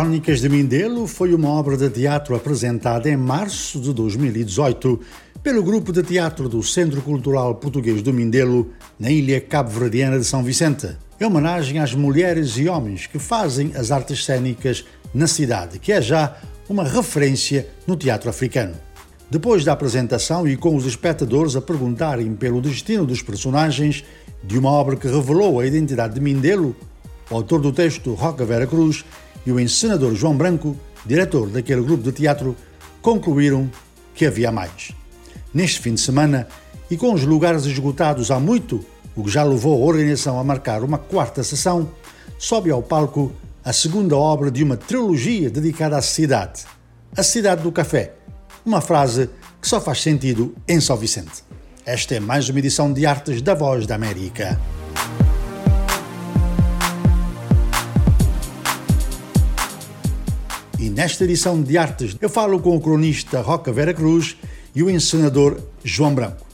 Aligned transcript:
Crónicas 0.00 0.40
de 0.40 0.48
Mindelo 0.48 1.06
foi 1.06 1.34
uma 1.34 1.50
obra 1.50 1.76
de 1.76 1.90
teatro 1.90 2.34
apresentada 2.34 3.06
em 3.06 3.18
março 3.18 3.78
de 3.78 3.92
2018 3.92 4.98
pelo 5.42 5.62
grupo 5.62 5.92
de 5.92 6.02
teatro 6.02 6.48
do 6.48 6.62
Centro 6.62 7.02
Cultural 7.02 7.56
Português 7.56 8.00
do 8.00 8.10
Mindelo, 8.10 8.70
na 8.98 9.10
ilha 9.10 9.38
cabo-verdiana 9.42 10.18
de 10.18 10.24
São 10.24 10.42
Vicente. 10.42 10.96
É 11.18 11.26
homenagem 11.26 11.80
às 11.80 11.94
mulheres 11.94 12.56
e 12.56 12.66
homens 12.66 13.06
que 13.06 13.18
fazem 13.18 13.72
as 13.76 13.90
artes 13.90 14.24
cênicas 14.24 14.86
na 15.12 15.26
cidade, 15.26 15.78
que 15.78 15.92
é 15.92 16.00
já 16.00 16.34
uma 16.66 16.82
referência 16.82 17.68
no 17.86 17.94
teatro 17.94 18.30
africano. 18.30 18.76
Depois 19.30 19.66
da 19.66 19.74
apresentação 19.74 20.48
e 20.48 20.56
com 20.56 20.74
os 20.74 20.86
espectadores 20.86 21.56
a 21.56 21.60
perguntarem 21.60 22.34
pelo 22.34 22.62
destino 22.62 23.04
dos 23.04 23.20
personagens 23.20 24.02
de 24.42 24.58
uma 24.58 24.70
obra 24.70 24.96
que 24.96 25.06
revelou 25.06 25.60
a 25.60 25.66
identidade 25.66 26.14
de 26.14 26.20
Mindelo, 26.22 26.74
o 27.30 27.34
autor 27.36 27.60
do 27.60 27.70
texto, 27.70 28.14
Roca 28.14 28.46
Vera 28.46 28.66
Cruz, 28.66 29.04
e 29.44 29.52
o 29.52 29.60
encenador 29.60 30.14
João 30.14 30.36
Branco, 30.36 30.76
diretor 31.04 31.48
daquele 31.48 31.82
grupo 31.82 32.02
de 32.02 32.12
teatro, 32.12 32.56
concluíram 33.00 33.70
que 34.14 34.26
havia 34.26 34.52
mais. 34.52 34.92
Neste 35.52 35.80
fim 35.80 35.94
de 35.94 36.00
semana, 36.00 36.46
e 36.90 36.96
com 36.96 37.12
os 37.12 37.24
lugares 37.24 37.64
esgotados 37.64 38.30
há 38.30 38.38
muito, 38.38 38.84
o 39.16 39.24
que 39.24 39.30
já 39.30 39.42
levou 39.42 39.82
a 39.82 39.86
organização 39.86 40.38
a 40.38 40.44
marcar 40.44 40.82
uma 40.82 40.98
quarta 40.98 41.42
sessão, 41.42 41.90
sobe 42.38 42.70
ao 42.70 42.82
palco 42.82 43.32
a 43.64 43.72
segunda 43.72 44.16
obra 44.16 44.50
de 44.50 44.64
uma 44.64 44.76
trilogia 44.76 45.50
dedicada 45.50 45.96
à 45.96 46.02
cidade, 46.02 46.64
a 47.16 47.22
Cidade 47.22 47.62
do 47.62 47.72
Café, 47.72 48.14
uma 48.64 48.80
frase 48.80 49.28
que 49.60 49.68
só 49.68 49.80
faz 49.80 50.00
sentido 50.00 50.54
em 50.66 50.80
São 50.80 50.96
Vicente. 50.96 51.44
Esta 51.84 52.14
é 52.14 52.20
mais 52.20 52.48
uma 52.48 52.58
edição 52.58 52.92
de 52.92 53.04
Artes 53.04 53.42
da 53.42 53.54
Voz 53.54 53.86
da 53.86 53.94
América. 53.96 54.58
E 60.80 60.88
nesta 60.88 61.24
edição 61.24 61.62
de 61.62 61.76
Artes 61.76 62.16
eu 62.22 62.30
falo 62.30 62.58
com 62.58 62.74
o 62.74 62.80
cronista 62.80 63.42
Roca 63.42 63.70
Vera 63.70 63.92
Cruz 63.92 64.38
e 64.74 64.82
o 64.82 64.88
encenador 64.88 65.60
João 65.84 66.14
Branco. 66.14 66.46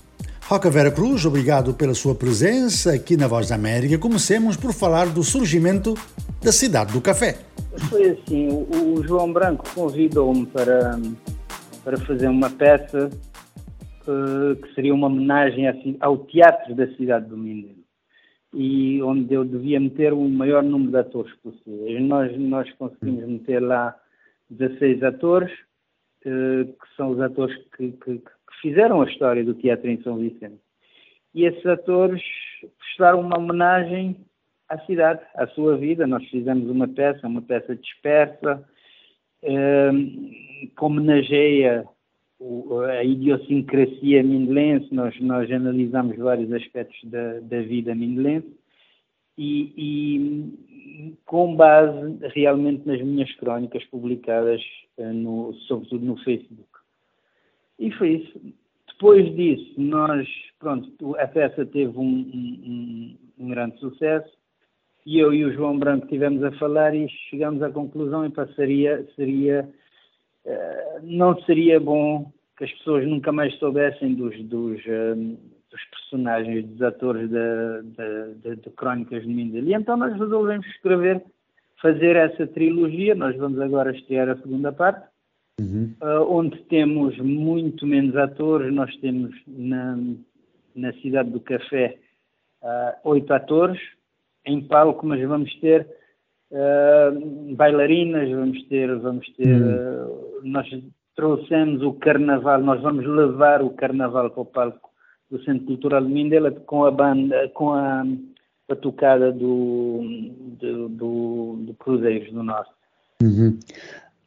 Roca 0.49 0.69
Vera 0.69 0.91
Cruz, 0.91 1.25
obrigado 1.25 1.73
pela 1.73 1.95
sua 1.95 2.13
presença 2.13 2.93
aqui 2.93 3.17
na 3.17 3.29
Voz 3.29 3.51
da 3.51 3.55
América. 3.55 3.97
Comecemos 3.99 4.57
por 4.57 4.73
falar 4.73 5.07
do 5.07 5.23
surgimento 5.23 5.95
da 6.43 6.51
Cidade 6.51 6.93
do 6.93 7.01
Café. 7.01 7.39
Foi 7.89 8.11
assim, 8.11 8.49
o, 8.49 9.01
João 9.07 9.33
Branco 9.33 9.65
convidou-me 9.73 10.45
para, 10.47 10.99
para 11.85 11.97
fazer 11.99 12.27
uma 12.27 12.51
peça 12.51 13.09
que, 14.05 14.61
que 14.61 14.75
seria 14.75 14.93
uma 14.93 15.07
homenagem 15.07 15.97
ao 16.01 16.19
teatro 16.19 16.75
da 16.75 16.89
cidade 16.97 17.29
do 17.29 17.37
Mindelo 17.37 17.77
e 18.53 19.01
onde 19.03 19.33
eu 19.33 19.45
devia 19.45 19.79
meter 19.79 20.13
o 20.13 20.29
maior 20.29 20.65
número 20.65 20.91
de 20.91 20.99
atores 20.99 21.33
possíveis. 21.45 22.03
Nós, 22.03 22.37
nós 22.37 22.69
conseguimos 22.73 23.25
meter 23.29 23.61
lá 23.61 23.95
16 24.51 25.03
atores, 25.03 25.53
eh, 26.25 26.65
que 26.65 26.97
são 26.97 27.11
os 27.11 27.21
atores 27.21 27.57
que, 27.77 27.93
que, 27.93 28.19
que, 28.19 28.61
fizeram 28.63 29.03
a 29.03 29.07
história 29.07 29.45
do 29.45 29.55
teatro 29.55 29.89
em 29.91 30.01
São 30.03 30.17
Vicente. 30.17 30.59
E 31.35 31.45
esses 31.45 31.65
atores 31.67 32.23
prestaram 32.79 33.21
uma 33.21 33.39
homenagem 33.39 34.17
à 34.69 34.79
cidade, 34.81 35.21
à 35.35 35.47
sua 35.49 35.77
vida. 35.77 36.07
Nós 36.07 36.25
fizemos 36.29 36.69
uma 36.71 36.89
peça, 36.89 37.27
uma 37.27 37.43
peça 37.43 37.77
dispersa, 37.77 38.65
eh, 39.43 39.91
que 40.77 40.85
homenageia 40.85 41.87
a 42.99 43.05
idiosincrasia 43.05 44.23
mindelense. 44.23 44.95
Nós, 44.95 45.19
nós 45.21 45.51
analisamos 45.51 46.17
vários 46.17 46.53
aspectos 46.53 46.99
da, 47.05 47.41
da 47.41 47.61
vida 47.61 47.95
mindelense 47.95 48.56
e, 49.39 49.73
e, 49.77 51.15
com 51.25 51.55
base 51.57 52.19
realmente 52.35 52.87
nas 52.87 53.01
minhas 53.03 53.33
crónicas 53.37 53.85
publicadas, 53.85 54.63
eh, 54.97 55.13
no, 55.13 55.53
sobretudo 55.67 56.05
no 56.05 56.17
Facebook. 56.19 56.69
E 57.79 57.91
foi 57.93 58.17
isso. 58.17 58.41
Depois 58.89 59.35
disso, 59.37 59.75
nós, 59.79 60.27
pronto, 60.59 61.17
a 61.19 61.27
peça 61.27 61.67
teve 61.67 61.99
um, 61.99 62.05
um, 62.05 63.17
um 63.39 63.49
grande 63.49 63.79
sucesso 63.79 64.35
e 65.05 65.19
eu 65.19 65.33
e 65.33 65.45
o 65.45 65.53
João 65.53 65.79
Branco 65.79 66.09
tivemos 66.09 66.43
a 66.43 66.51
falar 66.53 66.95
e 66.95 67.09
chegamos 67.29 67.63
à 67.63 67.71
conclusão 67.71 68.25
e 68.25 68.31
passaria, 68.31 69.07
seria, 69.15 69.69
uh, 70.47 71.01
não 71.03 71.39
seria 71.43 71.79
bom 71.79 72.33
que 72.57 72.65
as 72.65 72.73
pessoas 72.73 73.07
nunca 73.07 73.31
mais 73.31 73.55
soubessem 73.59 74.15
dos, 74.15 74.37
dos, 74.45 74.81
uh, 74.87 75.39
dos 75.77 75.85
personagens, 75.85 76.67
dos 76.67 76.83
atores 76.83 77.29
de, 77.31 78.71
Crónicas 78.77 79.23
de 79.23 79.29
Mindelo. 79.29 79.69
E 79.69 79.75
então 79.75 79.97
nós 79.97 80.19
resolvemos 80.19 80.67
escrever, 80.69 81.23
fazer 81.81 82.17
essa 82.17 82.47
trilogia. 82.47 83.15
Nós 83.15 83.37
vamos 83.37 83.61
agora 83.61 83.95
estrear 83.95 84.29
a 84.29 84.37
segunda 84.37 84.73
parte, 84.73 85.07
uhum. 85.61 85.95
uh, 86.03 86.33
onde 86.33 86.59
temos 86.65 87.17
muito 87.19 87.87
menos 87.87 88.17
atores. 88.17 88.73
Nós 88.73 88.95
temos 88.97 89.35
na, 89.47 89.99
na 90.75 90.93
Cidade 90.95 91.31
do 91.31 91.41
Café 91.41 91.99
uh, 92.63 93.11
oito 93.11 93.33
atores 93.33 93.81
em 94.45 94.61
palco, 94.63 95.07
mas 95.07 95.21
vamos 95.29 95.55
ter 95.61 95.87
uh, 96.51 97.55
bailarinas, 97.55 98.31
vamos 98.31 98.63
ter, 98.69 98.97
vamos 98.97 99.29
ter, 99.35 99.61
uhum. 99.61 100.41
nós 100.45 100.67
trouxemos 101.15 101.83
o 101.83 101.95
carnaval, 101.95 102.61
nós 102.61 102.81
vamos 102.81 103.05
levar 103.07 103.63
o 103.63 103.71
carnaval 103.71 104.31
para 104.31 104.41
o 104.41 104.47
palco 104.47 104.96
do 105.31 105.43
Centro 105.45 105.67
Cultural 105.67 106.05
de 106.05 106.13
Mindela 106.13 106.51
com 106.51 106.85
a 106.85 106.91
banda, 106.91 107.49
com 107.55 107.73
a, 107.73 108.05
a 108.71 108.77
tocada 108.77 109.33
do, 109.33 110.01
do, 110.61 110.89
do, 110.89 111.57
do 111.67 111.75
Cruzeiros 111.75 112.33
do 112.33 112.43
Norte. 112.43 112.71
Uhum. 113.23 113.59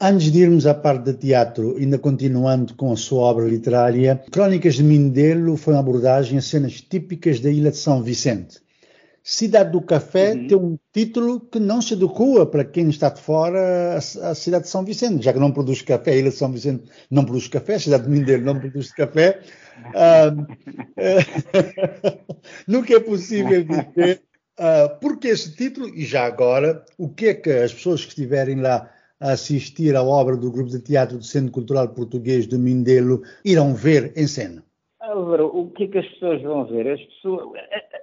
Antes 0.01 0.31
de 0.31 0.39
irmos 0.39 0.65
à 0.65 0.73
parte 0.73 1.11
de 1.11 1.13
teatro, 1.13 1.75
ainda 1.77 1.99
continuando 1.99 2.73
com 2.73 2.91
a 2.91 2.95
sua 2.95 3.21
obra 3.23 3.45
literária, 3.45 4.21
Crónicas 4.31 4.75
de 4.75 4.83
Mindelo 4.83 5.57
foi 5.57 5.73
uma 5.73 5.81
abordagem 5.81 6.37
a 6.37 6.41
cenas 6.41 6.79
típicas 6.81 7.41
da 7.41 7.51
ilha 7.51 7.69
de 7.69 7.77
São 7.77 8.01
Vicente. 8.01 8.59
Cidade 9.31 9.71
do 9.71 9.79
Café 9.79 10.33
uhum. 10.33 10.47
tem 10.47 10.57
um 10.57 10.79
título 10.91 11.39
que 11.39 11.59
não 11.59 11.83
se 11.83 11.93
adequa 11.93 12.47
para 12.47 12.65
quem 12.65 12.89
está 12.89 13.09
de 13.09 13.21
fora 13.21 13.95
a 13.95 14.33
cidade 14.33 14.63
de 14.63 14.71
São 14.71 14.83
Vicente, 14.83 15.23
já 15.23 15.31
que 15.31 15.37
não 15.37 15.51
produz 15.51 15.83
café, 15.83 16.13
a 16.13 16.15
Ilha 16.15 16.31
de 16.31 16.35
São 16.35 16.51
Vicente 16.51 16.85
não 17.11 17.23
produz 17.23 17.47
café, 17.47 17.75
a 17.75 17.79
cidade 17.79 18.05
de 18.05 18.09
Mindelo 18.09 18.43
não 18.43 18.59
produz 18.59 18.91
café. 18.91 19.39
nunca 22.67 22.95
é 22.95 22.99
possível 22.99 23.63
dizer 23.63 24.23
uh, 24.59 24.99
porque 24.99 25.27
esse 25.27 25.55
título, 25.55 25.89
e 25.89 26.05
já 26.05 26.25
agora, 26.25 26.83
o 26.97 27.07
que 27.07 27.27
é 27.27 27.35
que 27.35 27.51
as 27.51 27.71
pessoas 27.71 28.01
que 28.01 28.09
estiverem 28.09 28.59
lá 28.59 28.89
a 29.19 29.33
assistir 29.33 29.95
à 29.95 30.01
obra 30.01 30.37
do 30.37 30.51
Grupo 30.51 30.71
de 30.71 30.79
Teatro 30.79 31.19
do 31.19 31.23
Centro 31.23 31.51
Cultural 31.51 31.89
Português 31.89 32.47
de 32.47 32.57
Mindelo 32.57 33.21
irão 33.45 33.75
ver 33.75 34.11
em 34.15 34.25
cena? 34.25 34.63
Álvaro, 34.99 35.55
o 35.55 35.69
que 35.69 35.83
é 35.83 35.87
que 35.87 35.99
as 35.99 36.07
pessoas 36.07 36.41
vão 36.41 36.65
ver? 36.65 36.91
As 36.91 37.01
pessoas, 37.01 37.43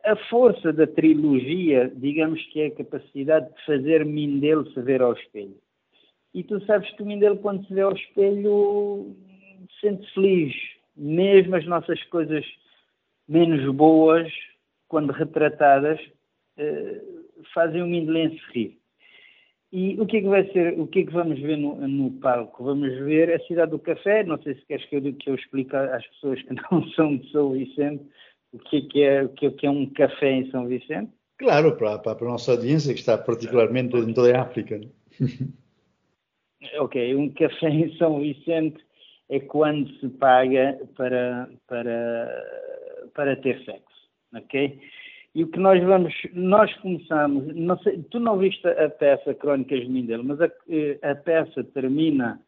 a, 0.07 0.17
força 0.29 0.73
da 0.73 0.87
trilogia, 0.87 1.91
digamos 1.95 2.43
que 2.47 2.61
é 2.61 2.67
a 2.67 2.75
capacidade 2.75 3.53
de 3.53 3.65
fazer 3.65 4.05
Mindelo 4.05 4.71
se 4.73 4.81
ver 4.81 5.03
ao 5.03 5.13
espelho. 5.13 5.57
E 6.33 6.43
tu 6.43 6.65
sabes 6.65 6.91
que 6.93 7.03
o 7.03 7.07
Mindelo, 7.07 7.39
quando 7.39 7.67
se 7.67 7.75
vê 7.75 7.81
ao 7.81 7.95
espelho, 7.95 9.17
sente-se 9.81 10.13
feliz. 10.13 10.55
Mesmo 10.97 11.57
as 11.57 11.67
nossas 11.67 12.03
coisas 12.05 12.45
menos 13.29 13.75
boas, 13.75 14.33
quando 14.89 15.13
retratadas, 15.13 16.01
eh, 16.57 17.01
fazem 17.53 17.83
o 17.83 17.87
Mindelense 17.87 18.41
rir. 18.53 18.79
E 19.73 20.01
o 20.01 20.07
que 20.07 20.19
é 20.19 20.21
que 20.21 20.29
vai 20.29 20.47
ser, 20.53 20.79
o 20.79 20.87
que 20.87 21.01
é 21.01 21.05
que 21.05 21.13
vamos 21.13 21.41
ver 21.41 21.57
no, 21.57 21.87
no 21.89 22.11
palco? 22.13 22.65
Vamos 22.65 22.97
ver 23.01 23.33
a 23.33 23.41
cidade 23.41 23.73
do 23.73 23.79
café, 23.79 24.23
não 24.25 24.41
sei 24.43 24.55
se 24.55 24.65
queres 24.65 24.87
que 24.87 24.97
eu, 24.97 25.15
que 25.15 25.29
eu 25.31 25.35
explique 25.35 25.75
às 25.75 26.07
pessoas 26.07 26.41
que 26.43 26.55
não 26.71 26.87
são 26.91 27.17
de 27.17 27.31
São 27.31 27.53
Vicente 27.53 28.05
o 28.53 28.59
que 28.59 28.77
é, 28.77 28.81
que 28.81 29.03
é, 29.03 29.23
o 29.25 29.29
que 29.31 29.47
é, 29.47 29.51
que 29.51 29.67
é 29.67 29.71
um 29.71 29.87
café 29.87 30.31
em 30.31 30.51
São 30.51 30.67
Vicente. 30.67 31.13
Claro, 31.39 31.77
para, 31.77 31.99
para 31.99 32.27
a 32.27 32.31
nossa 32.31 32.53
audiência 32.53 32.95
que 32.95 33.01
está 33.01 33.19
particularmente 33.19 33.97
em 33.97 34.15
toda 34.15 34.37
a 34.37 34.43
África. 34.43 34.79
Né? 34.79 34.89
ok, 36.79 37.15
um 37.15 37.31
café 37.31 37.69
em 37.69 37.95
São 37.97 38.21
Vicente 38.21 38.83
é 39.29 39.41
quando 39.41 39.91
se 39.99 40.09
paga 40.09 40.79
para, 40.97 41.49
para, 41.67 43.09
para 43.15 43.37
ter 43.37 43.63
sexo, 43.65 44.09
ok? 44.35 44.81
E 45.35 45.45
o 45.45 45.49
que 45.49 45.59
nós 45.59 45.83
vamos, 45.85 46.15
nós 46.33 46.73
começamos, 46.77 47.55
não 47.55 47.79
sei, 47.81 48.03
tu 48.11 48.19
não 48.19 48.39
viste 48.39 48.67
a 48.67 48.89
peça 48.89 49.35
Crónicas 49.35 49.81
de 49.81 49.89
Mindelo, 49.89 50.25
mas 50.25 50.41
a, 50.41 50.49
a 51.03 51.15
peça 51.15 51.63
termina 51.63 52.41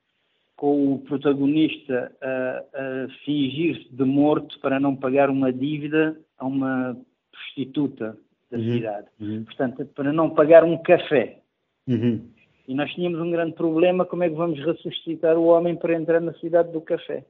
com 0.58 0.94
o 0.94 0.98
protagonista 0.98 2.10
a, 2.20 2.64
a 2.74 3.08
fingir-se 3.24 3.94
de 3.94 4.04
morto 4.04 4.58
para 4.58 4.80
não 4.80 4.96
pagar 4.96 5.30
uma 5.30 5.52
dívida 5.52 6.18
a 6.36 6.44
uma 6.44 6.96
prostituta 7.30 8.18
da 8.50 8.58
uhum. 8.58 8.72
cidade. 8.72 9.06
Uhum. 9.20 9.44
Portanto, 9.44 9.86
para 9.94 10.12
não 10.12 10.30
pagar 10.30 10.64
um 10.64 10.76
café. 10.78 11.38
Uhum. 11.86 12.28
E 12.66 12.74
nós 12.74 12.92
tínhamos 12.92 13.20
um 13.20 13.30
grande 13.30 13.54
problema, 13.54 14.04
como 14.04 14.24
é 14.24 14.28
que 14.28 14.34
vamos 14.34 14.58
ressuscitar 14.58 15.38
o 15.38 15.44
homem 15.44 15.76
para 15.76 15.94
entrar 15.94 16.20
na 16.20 16.34
cidade 16.34 16.72
do 16.72 16.80
café? 16.80 17.24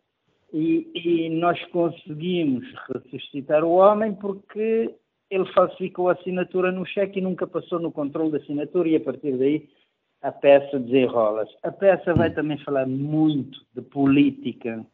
E, 0.51 0.91
e 0.95 1.29
nós 1.29 1.63
conseguimos 1.67 2.65
ressuscitar 2.89 3.63
o 3.63 3.73
homem 3.73 4.15
porque 4.15 4.91
ele 5.31 5.53
falsificou 5.53 6.09
a 6.09 6.15
assinatura 6.15 6.73
no 6.73 6.87
cheque 6.87 7.19
e 7.19 7.23
nunca 7.23 7.47
passou 7.47 7.79
no 7.79 7.93
controle 7.93 8.31
da 8.33 8.39
assinatura 8.39 8.89
e 8.89 8.97
a 8.97 9.01
partir 9.01 9.37
daí 9.37 9.69
a 10.23 10.33
peça 10.33 10.79
desenrola-se. 10.79 11.55
A 11.63 11.71
peça 11.71 12.15
vai 12.15 12.33
também 12.33 12.59
falar 12.59 12.87
muito 12.87 13.61
de 13.75 13.83
política, 13.83 14.85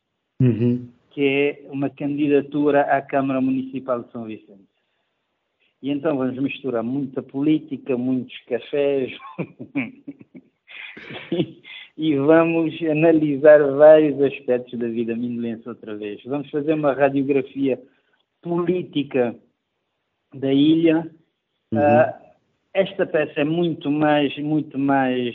uhum. 0.41 0.89
que 1.11 1.23
é 1.23 1.67
uma 1.71 1.91
candidatura 1.91 2.83
à 2.83 3.01
Câmara 3.01 3.41
Municipal 3.41 4.03
de 4.03 4.13
São 4.13 4.25
Vicente. 4.25 4.65
E 5.83 5.91
então 5.91 6.17
vamos 6.17 6.39
misturar 6.39 6.83
muita 6.83 7.23
política, 7.23 7.97
muitos 7.97 8.39
cafés 8.47 9.13
e, 11.97 12.17
vamos 12.17 12.75
analisar 12.83 13.63
vários 13.73 14.21
aspectos 14.23 14.79
da 14.79 14.89
vida 14.89 15.15
mindelense 15.15 15.69
outra 15.69 15.95
vez. 15.95 16.23
Vamos 16.25 16.51
fazer 16.51 16.73
uma 16.73 16.95
radiografia 16.95 17.81
política 18.41 19.37
da 20.35 20.53
ilha. 20.53 21.11
Uhum. 21.71 21.79
Uh, 21.79 22.24
esta 22.75 23.07
peça 23.07 23.41
é 23.41 23.45
muito 23.45 23.91
mais, 23.91 24.37
muito 24.39 24.77
mais, 24.79 25.35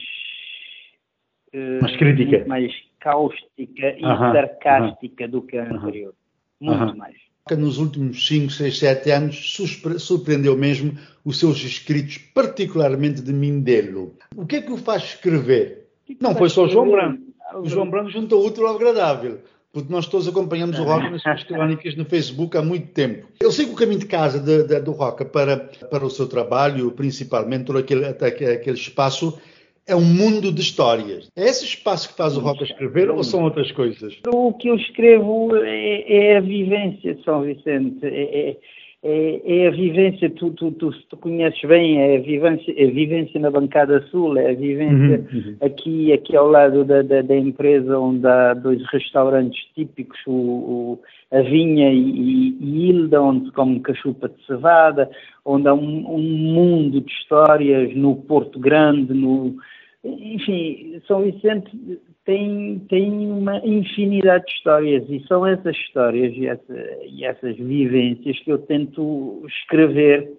uh, 1.53 1.81
mais 1.81 1.95
crítica, 1.95 2.37
muito 2.37 2.49
mais 2.49 2.73
cáustica 2.99 3.95
e 3.97 4.03
uhum. 4.03 4.33
sarcástica 4.33 5.23
uhum. 5.23 5.31
do 5.31 5.41
que 5.41 5.57
a 5.57 5.63
anterior. 5.63 6.13
Muito 6.59 6.97
mais. 6.97 7.15
Nos 7.57 7.79
últimos 7.79 8.27
5, 8.27 8.51
6, 8.51 8.77
7 8.77 9.11
anos, 9.11 9.57
surpreendeu 9.97 10.55
mesmo 10.55 10.93
os 11.25 11.39
seus 11.39 11.57
escritos, 11.63 12.17
particularmente 12.17 13.21
de 13.23 13.33
Mindelo. 13.33 14.13
O 14.35 14.45
que 14.45 14.57
é 14.57 14.61
que 14.61 14.71
o 14.71 14.77
faz 14.77 15.03
escrever? 15.03 15.87
Que 16.05 16.13
que 16.13 16.21
Não 16.21 16.35
foi 16.35 16.49
só 16.49 16.65
o 16.65 16.69
João 16.69 16.91
Branco. 16.91 17.23
O 17.55 17.67
João 17.67 17.89
Branco 17.89 18.11
juntou 18.11 18.45
útil 18.45 18.67
ao 18.67 18.75
agradável 18.75 19.39
porque 19.71 19.91
nós 19.91 20.07
todos 20.07 20.27
acompanhamos 20.27 20.79
o 20.79 20.83
Roca 20.83 21.09
nas 21.09 21.21
suas 21.21 21.43
crónicas 21.43 21.95
no 21.95 22.05
Facebook 22.05 22.57
há 22.57 22.61
muito 22.61 22.87
tempo. 22.87 23.27
Eu 23.39 23.51
sei 23.51 23.65
que 23.65 23.73
o 23.73 23.75
caminho 23.75 23.99
de 23.99 24.07
casa 24.07 24.39
de, 24.39 24.63
de, 24.63 24.79
do 24.79 24.91
Roca 24.91 25.25
para, 25.25 25.57
para 25.57 26.05
o 26.05 26.09
seu 26.09 26.27
trabalho, 26.27 26.91
principalmente 26.91 27.65
todo 27.65 27.77
aquele, 27.77 28.05
aquele 28.05 28.77
espaço, 28.77 29.39
é 29.87 29.95
um 29.95 30.05
mundo 30.05 30.51
de 30.51 30.61
histórias. 30.61 31.29
É 31.35 31.45
esse 31.45 31.65
espaço 31.65 32.09
que 32.09 32.17
faz 32.17 32.37
o 32.37 32.41
Roca 32.41 32.63
escrever 32.63 33.09
ou 33.09 33.23
são 33.23 33.43
outras 33.43 33.71
coisas? 33.71 34.17
O 34.27 34.53
que 34.53 34.69
eu 34.69 34.75
escrevo 34.75 35.55
é, 35.55 36.31
é 36.31 36.37
a 36.37 36.41
vivência 36.41 37.15
de 37.15 37.23
São 37.23 37.41
Vicente. 37.41 38.05
É, 38.05 38.49
é 38.51 38.57
é, 39.01 39.41
é 39.63 39.67
a 39.67 39.71
vivência, 39.71 40.29
tu, 40.29 40.51
tu, 40.51 40.71
tu, 40.71 40.91
tu, 40.91 41.17
conheces 41.17 41.61
bem, 41.61 42.01
é 42.01 42.17
a 42.17 42.21
vivência, 42.21 42.73
a 42.73 42.91
vivência 42.91 43.39
na 43.39 43.49
bancada 43.49 44.01
sul, 44.11 44.37
é 44.37 44.51
a 44.51 44.53
vivência 44.53 45.25
uhum, 45.31 45.39
uhum. 45.39 45.55
Aqui, 45.61 46.11
aqui 46.11 46.35
ao 46.35 46.49
lado 46.49 46.83
da, 46.83 47.01
da, 47.01 47.21
da, 47.21 47.35
empresa 47.35 47.97
onde 47.97 48.27
há 48.27 48.53
dois 48.53 48.81
restaurantes 48.91 49.63
típicos, 49.73 50.19
o, 50.27 50.31
o 50.31 50.99
a 51.31 51.41
Vinha 51.41 51.93
e, 51.93 52.57
e 52.59 52.89
Hilda, 52.89 53.21
onde 53.21 53.45
se 53.45 53.51
come 53.53 53.79
cachupa 53.79 54.27
de 54.27 54.45
cevada, 54.45 55.09
onde 55.45 55.69
há 55.69 55.73
um, 55.73 56.15
um 56.15 56.21
mundo 56.21 56.99
de 56.99 57.11
histórias 57.11 57.95
no 57.95 58.15
Porto 58.15 58.59
Grande, 58.59 59.13
no, 59.13 59.55
enfim, 60.03 61.01
São 61.07 61.23
Vicente 61.23 61.99
tem, 62.25 62.79
tem 62.89 63.31
uma 63.31 63.57
infinidade 63.65 64.45
de 64.45 64.51
histórias 64.51 65.03
e 65.09 65.25
são 65.27 65.45
essas 65.45 65.75
histórias 65.75 66.33
e, 66.35 66.47
essa, 66.47 66.73
e 67.05 67.25
essas 67.25 67.57
vivências 67.57 68.39
que 68.39 68.51
eu 68.51 68.59
tento 68.59 69.43
escrever 69.47 70.31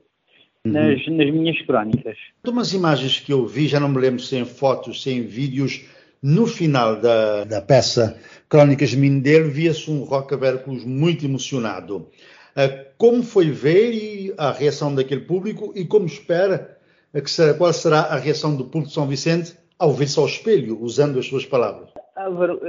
uhum. 0.64 0.72
nas, 0.72 1.06
nas, 1.08 1.30
minhas 1.30 1.60
crónicas. 1.62 2.16
De 2.42 2.50
umas 2.50 2.72
imagens 2.72 3.20
que 3.20 3.32
eu 3.32 3.46
vi, 3.46 3.66
já 3.66 3.80
não 3.80 3.88
me 3.88 3.98
lembro 3.98 4.20
se 4.20 4.36
em 4.36 4.44
fotos, 4.44 5.02
se 5.02 5.10
em 5.10 5.22
vídeos, 5.22 5.84
no 6.22 6.46
final 6.46 7.00
da, 7.00 7.44
da 7.44 7.60
peça 7.60 8.18
Crónicas 8.48 8.90
de 8.90 8.96
Mindelo, 8.96 9.50
via-se 9.50 9.90
um 9.90 10.02
Roca 10.04 10.36
Vercus 10.36 10.84
muito 10.84 11.24
emocionado. 11.24 12.08
Uh, 12.56 12.90
como 12.98 13.22
foi 13.22 13.50
ver 13.50 14.34
a 14.36 14.52
reação 14.52 14.94
daquele 14.94 15.22
público 15.22 15.72
e 15.76 15.84
como 15.84 16.06
espera 16.06 16.78
será, 17.26 17.54
qual 17.54 17.72
será 17.72 18.00
a 18.00 18.16
reação 18.16 18.56
do 18.56 18.64
público 18.64 18.88
de 18.88 18.94
São 18.94 19.06
Vicente 19.06 19.56
ao 19.78 19.92
ver-se 19.92 20.18
ao 20.18 20.26
espelho, 20.26 20.80
usando 20.80 21.18
as 21.18 21.26
suas 21.26 21.44
palavras? 21.44 21.88
Álvaro, 22.16 22.60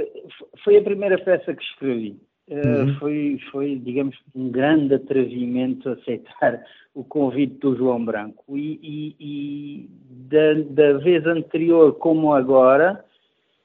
foi 0.64 0.76
a 0.78 0.82
primeira 0.82 1.18
peça 1.18 1.54
que 1.54 1.62
escrevi. 1.62 2.18
Eh, 2.48 2.82
uhum. 2.82 2.94
foi, 2.98 3.38
foi, 3.50 3.76
digamos, 3.76 4.16
um 4.34 4.50
grande 4.50 4.94
atrevimento 4.94 5.88
aceitar 5.88 6.62
o 6.94 7.04
convite 7.04 7.54
do 7.54 7.76
João 7.76 8.04
Branco. 8.04 8.44
E, 8.56 8.78
e, 8.82 9.16
e 9.20 9.90
da, 10.28 10.54
da, 10.54 10.98
vez 10.98 11.26
anterior 11.26 11.94
como 11.94 12.34
agora, 12.34 13.04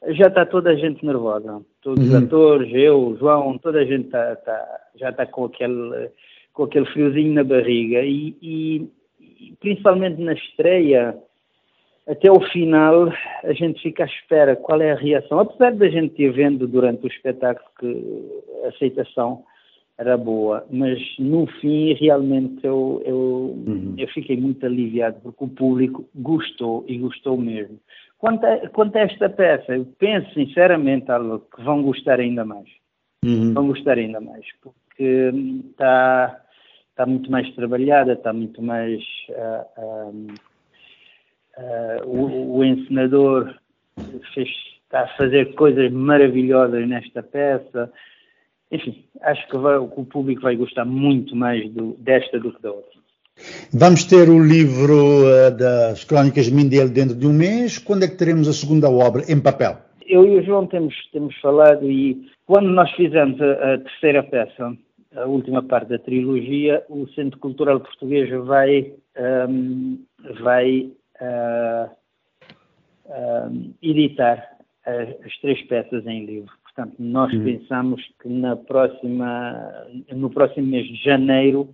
já 0.10 0.28
está 0.28 0.46
toda 0.46 0.70
a 0.70 0.76
gente 0.76 1.06
nervosa. 1.06 1.62
Todos 1.82 2.08
uhum. 2.10 2.18
os 2.18 2.24
atores, 2.24 2.72
eu, 2.74 3.10
o 3.10 3.18
João, 3.18 3.58
toda 3.58 3.80
a 3.80 3.86
gente 3.86 4.10
tá, 4.10 4.36
tá, 4.38 4.80
já 4.96 5.10
está 5.10 5.26
com 5.26 5.46
aquele, 5.46 6.10
com 6.54 6.64
aquele 6.64 6.86
friozinho 6.88 7.34
na 7.34 7.44
barriga. 7.44 8.02
E, 8.04 8.36
e, 8.42 8.90
principalmente 9.60 10.22
na 10.22 10.34
estreia, 10.34 11.18
até 12.08 12.32
o 12.32 12.40
final 12.40 13.12
a 13.44 13.54
gente 13.54 13.82
fica 13.82 14.04
à 14.04 14.08
espera 14.08 14.56
qual 14.56 14.82
é 14.82 14.92
a 14.92 14.96
reação. 14.96 15.40
Apesar 15.40 15.74
da 15.74 15.90
gente 15.90 16.22
ir 16.22 16.32
vendo 16.32 16.68
durante 16.68 17.06
o 17.06 17.08
espetáculo 17.08 17.70
que 17.80 18.26
a 18.64 18.70
aceitação 18.70 19.44
era 19.98 20.16
boa, 20.16 20.66
mas 20.70 21.00
no 21.18 21.48
fim 21.60 21.94
realmente 21.94 22.64
eu, 22.64 23.02
eu, 23.04 23.18
uhum. 23.68 23.96
eu 23.98 24.08
fiquei 24.10 24.38
muito 24.38 24.64
aliviado 24.66 25.20
porque 25.22 25.44
o 25.44 25.50
público 25.50 26.08
gostou 26.14 26.86
e 26.88 26.98
gostou 26.98 27.36
mesmo. 27.36 27.80
Quanto 28.20 28.46
a, 28.46 28.70
quanto 28.70 28.96
a 28.96 29.02
esta 29.02 29.30
peça, 29.30 29.76
eu 29.76 29.86
penso 29.98 30.32
sinceramente 30.34 31.12
Alô, 31.12 31.40
que 31.40 31.64
vão 31.64 31.82
gostar 31.82 32.20
ainda 32.20 32.46
mais. 32.46 32.68
Uhum. 33.26 33.54
Vão 33.54 33.68
gostar 33.68 33.98
ainda 33.98 34.22
mais, 34.22 34.46
porque 34.62 35.32
está 35.72 36.42
está 36.98 37.06
muito 37.06 37.30
mais 37.30 37.48
trabalhada, 37.54 38.14
está 38.14 38.34
muito 38.34 38.60
mais. 38.60 39.04
Uh, 39.30 40.34
uh, 41.60 42.08
o, 42.08 42.58
o, 42.58 42.66
encenador 42.66 43.54
fez, 44.34 44.50
está 44.84 45.02
a 45.02 45.08
fazer 45.16 45.54
coisas 45.54 45.92
maravilhosas 45.92 46.88
nesta 46.88 47.22
peça. 47.22 47.92
Enfim, 48.72 49.06
acho 49.22 49.48
que, 49.48 49.58
vai, 49.58 49.78
o 49.78 49.88
público 50.06 50.42
vai 50.42 50.56
gostar 50.56 50.86
muito 50.86 51.36
mais 51.36 51.72
do, 51.72 51.96
desta 52.00 52.40
do 52.40 52.52
que 52.52 52.62
da 52.64 52.72
outra. 52.72 52.98
Vamos 53.72 54.04
ter 54.04 54.28
o 54.28 54.44
livro 54.44 54.96
uh, 54.96 55.56
das 55.56 56.04
Crónicas 56.04 56.48
de 56.48 56.54
Mindelo 56.54 56.90
dentro 56.90 57.16
de 57.16 57.28
um 57.28 57.34
mês. 57.34 57.78
Quando 57.78 58.04
é 58.04 58.08
que 58.08 58.18
teremos 58.18 58.48
a 58.48 58.54
segunda 58.54 58.90
obra 58.90 59.22
em 59.30 59.40
papel? 59.40 59.78
Eu 60.08 60.26
e 60.26 60.40
o 60.40 60.44
João 60.44 60.66
temos, 60.66 60.96
temos 61.12 61.38
falado 61.40 61.86
e 61.86 62.28
quando 62.48 62.70
nós 62.70 62.90
fizemos 62.94 63.40
a, 63.40 63.74
a 63.74 63.78
terceira 63.78 64.24
peça, 64.24 64.76
a 65.18 65.26
última 65.26 65.64
parte 65.64 65.90
da 65.90 66.00
trilogia, 66.00 66.84
o 66.90 67.08
Centro 67.10 67.40
Cultural 67.40 67.80
Português 67.80 68.30
vai, 68.46 68.94
um, 69.50 70.00
vai 70.42 70.92
uh, 71.22 71.90
editar 73.82 74.58
as, 74.86 75.10
as, 75.26 75.38
três 75.42 75.62
peças 75.68 76.06
em 76.06 76.26
livro. 76.26 76.52
Portanto, 76.64 76.96
nós 77.00 77.34
uhum. 77.34 77.44
pensamos 77.44 78.02
que 78.22 78.30
na 78.30 78.56
próxima, 78.56 79.88
no 80.12 80.30
próximo 80.30 80.68
mês 80.68 80.88
de 80.88 81.04
janeiro 81.04 81.70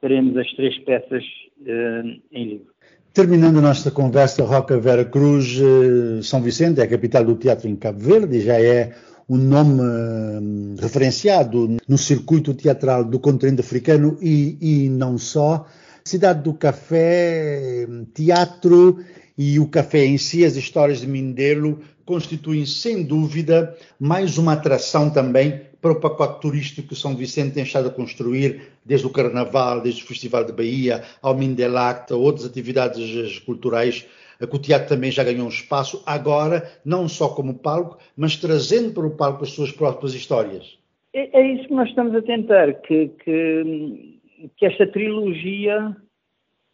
teremos 0.00 0.36
as 0.36 0.52
três 0.52 0.78
peças 0.80 1.24
uh, 1.62 2.20
em 2.30 2.44
livro. 2.44 2.74
Terminando 3.14 3.58
a 3.58 3.62
nossa 3.62 3.90
conversa, 3.92 4.44
Roca 4.44 4.76
Vera 4.76 5.04
Cruz, 5.04 5.56
eh, 5.60 6.20
São 6.20 6.42
Vicente 6.42 6.80
é 6.80 6.82
a 6.82 6.88
capital 6.88 7.24
do 7.24 7.36
teatro 7.36 7.68
em 7.68 7.76
Cabo 7.76 8.00
Verde 8.00 8.38
e 8.38 8.40
já 8.40 8.60
é 8.60 8.92
um 9.28 9.36
nome 9.36 9.80
hum, 9.80 10.76
referenciado 10.78 11.76
no 11.88 11.98
circuito 11.98 12.54
teatral 12.54 13.04
do 13.04 13.18
continente 13.18 13.60
africano 13.60 14.18
e, 14.20 14.56
e 14.60 14.88
não 14.88 15.16
só. 15.18 15.66
Cidade 16.04 16.42
do 16.42 16.52
Café, 16.52 17.86
teatro 18.12 18.98
e 19.38 19.58
o 19.58 19.66
café 19.66 20.04
em 20.04 20.18
si, 20.18 20.44
as 20.44 20.54
histórias 20.54 21.00
de 21.00 21.06
Mindelo, 21.06 21.80
constituem 22.04 22.66
sem 22.66 23.02
dúvida 23.02 23.74
mais 23.98 24.36
uma 24.36 24.52
atração 24.52 25.08
também 25.08 25.62
para 25.80 25.92
o 25.92 26.00
pacote 26.00 26.40
turístico 26.40 26.88
que 26.88 26.96
São 26.96 27.16
Vicente 27.16 27.54
tem 27.54 27.62
estado 27.62 27.88
a 27.88 27.90
construir, 27.90 28.72
desde 28.84 29.06
o 29.06 29.10
Carnaval, 29.10 29.80
desde 29.80 30.02
o 30.02 30.06
Festival 30.06 30.44
de 30.44 30.52
Bahia, 30.52 31.02
ao 31.20 31.36
Mindelacta, 31.36 32.16
outras 32.16 32.46
atividades 32.46 33.38
culturais 33.40 34.06
que 34.38 34.56
o 34.56 34.58
teatro 34.58 34.88
também 34.88 35.10
já 35.10 35.24
ganhou 35.24 35.46
um 35.46 35.50
espaço, 35.50 36.02
agora, 36.06 36.70
não 36.84 37.08
só 37.08 37.28
como 37.28 37.58
palco, 37.58 37.98
mas 38.16 38.36
trazendo 38.36 38.92
para 38.92 39.06
o 39.06 39.16
palco 39.16 39.44
as 39.44 39.50
suas 39.50 39.72
próprias 39.72 40.14
histórias. 40.14 40.78
É, 41.12 41.40
é 41.40 41.52
isso 41.54 41.68
que 41.68 41.74
nós 41.74 41.88
estamos 41.88 42.14
a 42.14 42.22
tentar, 42.22 42.72
que, 42.74 43.08
que, 43.08 44.20
que 44.56 44.66
esta 44.66 44.86
trilogia 44.86 45.96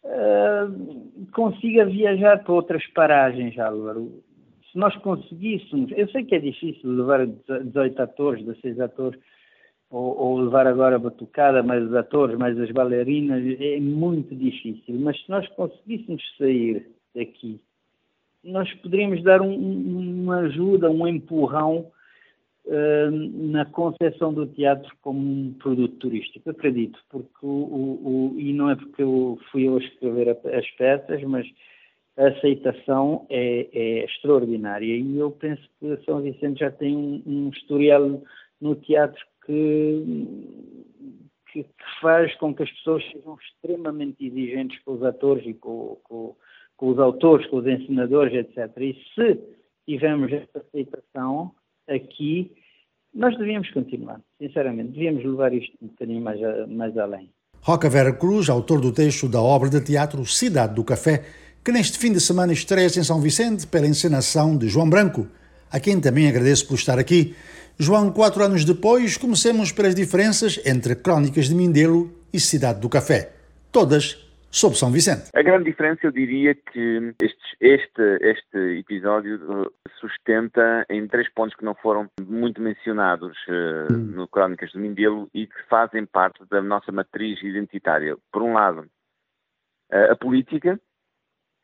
uh, 0.03 1.27
consiga 1.31 1.85
viajar 1.85 2.43
para 2.43 2.53
outras 2.53 2.85
paragens, 2.87 3.57
Álvaro. 3.59 4.23
Se 4.71 4.77
nós 4.77 4.95
conseguíssemos, 4.97 5.91
eu 5.95 6.07
sei 6.09 6.23
que 6.23 6.35
é 6.35 6.39
difícil 6.39 6.89
levar 6.89 7.27
18 7.27 8.01
atores, 8.01 8.43
16 8.45 8.79
atores, 8.79 9.19
ou, 9.91 10.17
ou, 10.17 10.39
levar 10.39 10.65
agora 10.65 10.95
a 10.95 10.99
batucada, 10.99 11.61
mais 11.61 11.83
os 11.83 11.93
atores, 11.93 12.37
mais 12.37 12.57
as 12.57 12.71
bailarinas, 12.71 13.43
é 13.59 13.79
muito 13.79 14.33
difícil. 14.33 14.97
Mas 15.01 15.21
se 15.21 15.29
nós 15.29 15.45
conseguíssemos 15.49 16.23
sair 16.37 16.89
aqui, 17.19 17.59
nós 18.43 18.71
poderíamos 18.75 19.23
dar 19.23 19.41
um, 19.41 19.53
uma 19.53 20.39
ajuda, 20.39 20.89
um 20.89 21.07
empurrão 21.07 21.91
uh, 22.65 23.11
na 23.11 23.65
concepção 23.65 24.33
do 24.33 24.47
teatro 24.47 24.91
como 25.01 25.19
um 25.19 25.53
produto 25.53 25.95
turístico. 25.97 26.49
Acredito, 26.49 26.99
porque 27.09 27.45
o, 27.45 27.47
o, 27.47 28.33
o, 28.33 28.39
e 28.39 28.53
não 28.53 28.69
é 28.69 28.75
porque 28.75 29.03
eu 29.03 29.39
fui 29.51 29.67
eu 29.67 29.77
escrever 29.77 30.29
as 30.29 30.69
peças, 30.71 31.21
mas 31.23 31.47
a 32.17 32.27
aceitação 32.27 33.25
é, 33.29 33.67
é, 33.71 34.05
extraordinária 34.05 34.95
e 34.95 35.17
eu 35.17 35.31
penso 35.31 35.61
que 35.79 35.97
São 36.05 36.21
Vicente 36.21 36.59
já 36.59 36.71
tem 36.71 36.95
um, 36.95 37.21
um 37.25 37.49
historial 37.49 38.21
no 38.59 38.75
teatro 38.75 39.23
que, 39.45 40.03
que, 41.51 41.63
que, 41.63 41.99
faz 42.01 42.35
com 42.35 42.53
que 42.53 42.63
as 42.63 42.71
pessoas 42.71 43.03
sejam 43.11 43.37
extremamente 43.41 44.25
exigentes 44.25 44.79
com 44.83 44.93
os 44.93 45.03
atores 45.03 45.45
e 45.45 45.53
com, 45.53 45.97
com, 46.03 46.35
com 46.81 46.89
os 46.89 46.97
autores, 46.97 47.47
com 47.47 47.57
os 47.57 47.67
ensinadores, 47.67 48.33
etc. 48.33 48.75
E 48.79 48.97
se 49.13 49.39
tivermos 49.87 50.33
essa 50.33 50.57
aceitação 50.57 51.51
aqui, 51.87 52.51
nós 53.13 53.37
devíamos 53.37 53.69
continuar, 53.69 54.19
sinceramente, 54.41 54.93
devíamos 54.93 55.23
levar 55.23 55.53
isto 55.53 55.77
um 55.79 55.87
bocadinho 55.89 56.21
mais, 56.21 56.43
a, 56.43 56.65
mais 56.65 56.97
além. 56.97 57.29
Roca 57.61 57.87
Vera 57.87 58.11
Cruz, 58.11 58.49
autor 58.49 58.81
do 58.81 58.91
texto 58.91 59.29
da 59.29 59.39
obra 59.39 59.69
de 59.69 59.79
teatro 59.79 60.25
Cidade 60.25 60.73
do 60.73 60.83
Café, 60.83 61.23
que 61.63 61.71
neste 61.71 61.99
fim 61.99 62.11
de 62.11 62.19
semana 62.19 62.51
estreia 62.51 62.87
em 62.87 63.03
São 63.03 63.21
Vicente 63.21 63.67
pela 63.67 63.85
encenação 63.85 64.57
de 64.57 64.67
João 64.67 64.89
Branco, 64.89 65.27
a 65.71 65.79
quem 65.79 66.01
também 66.01 66.27
agradeço 66.27 66.67
por 66.67 66.73
estar 66.73 66.97
aqui. 66.97 67.35
João, 67.77 68.11
quatro 68.11 68.43
anos 68.43 68.65
depois, 68.65 69.17
comecemos 69.17 69.71
pelas 69.71 69.93
diferenças 69.93 70.59
entre 70.65 70.95
Crónicas 70.95 71.47
de 71.47 71.53
Mindelo 71.53 72.11
e 72.33 72.39
Cidade 72.39 72.79
do 72.79 72.89
Café, 72.89 73.33
todas 73.71 74.30
sob 74.51 74.75
São 74.75 74.91
Vicente. 74.91 75.29
A 75.33 75.41
grande 75.41 75.65
diferença, 75.65 76.01
eu 76.03 76.11
diria 76.11 76.53
que 76.53 77.15
este, 77.21 77.57
este, 77.59 78.17
este 78.21 78.79
episódio 78.79 79.35
uh, 79.35 79.71
sustenta 79.99 80.85
em 80.89 81.07
três 81.07 81.31
pontos 81.33 81.55
que 81.55 81.63
não 81.63 81.73
foram 81.73 82.07
muito 82.21 82.61
mencionados 82.61 83.37
uh, 83.47 83.93
hum. 83.93 84.11
no 84.15 84.27
Crónicas 84.27 84.73
do 84.73 84.79
Mindelo 84.79 85.29
e 85.33 85.47
que 85.47 85.63
fazem 85.69 86.05
parte 86.05 86.43
da 86.49 86.61
nossa 86.61 86.91
matriz 86.91 87.41
identitária. 87.41 88.17
Por 88.31 88.41
um 88.41 88.53
lado, 88.53 88.81
uh, 88.81 90.11
a 90.11 90.15
política, 90.15 90.79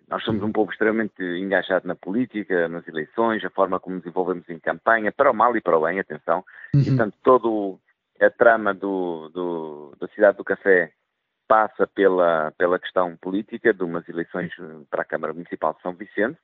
nós 0.10 0.24
somos 0.24 0.42
um 0.42 0.54
povo 0.54 0.72
extremamente 0.72 1.22
engajado 1.22 1.86
na 1.86 1.96
política, 1.96 2.70
nas 2.70 2.88
eleições, 2.88 3.44
a 3.44 3.50
forma 3.50 3.80
como 3.80 3.98
nos 3.98 4.06
envolvemos 4.06 4.48
em 4.48 4.58
campanha, 4.58 5.12
para 5.12 5.30
o 5.30 5.34
mal 5.34 5.56
e 5.58 5.62
para 5.62 5.78
o 5.78 5.82
bem, 5.82 6.00
atenção. 6.00 6.46
Uhum. 6.74 6.82
E, 6.82 6.86
portanto, 6.86 7.16
toda 7.22 7.78
a 8.22 8.30
trama 8.30 8.74
do, 8.74 9.30
do, 9.30 9.96
da 10.00 10.08
Cidade 10.08 10.38
do 10.38 10.46
Café 10.46 10.94
passa 11.48 11.88
pela, 11.88 12.52
pela 12.58 12.80
questão 12.80 13.16
política 13.18 13.74
de 13.74 13.84
umas 13.84 14.08
eleições 14.08 14.52
para 14.90 15.02
a 15.02 15.06
Câmara 15.06 15.34
Municipal 15.34 15.74
de 15.74 15.82
São 15.82 15.94
Vicente. 15.94 16.38